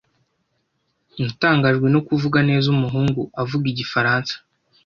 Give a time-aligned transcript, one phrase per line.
[1.23, 4.33] Natangajwe no kuvuga neza umuhungu avuga igifaransa